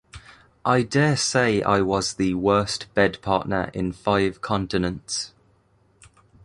I 0.65 0.81
daresay 0.81 1.61
I 1.61 1.81
was 1.81 2.15
the 2.15 2.33
worst 2.33 2.91
bed 2.95 3.21
partner 3.21 3.69
in 3.75 3.91
five 3.91 4.41
continents. 4.41 5.31